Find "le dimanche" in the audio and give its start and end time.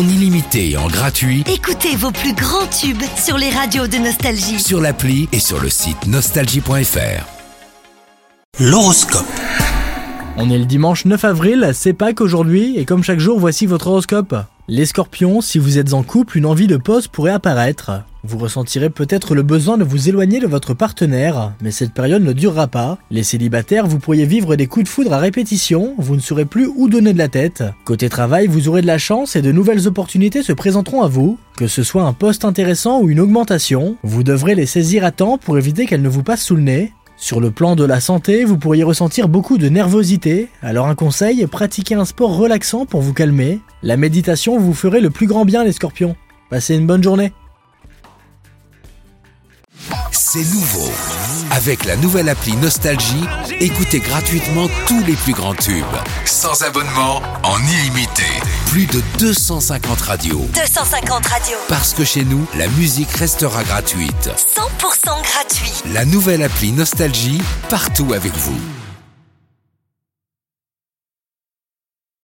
10.58-11.04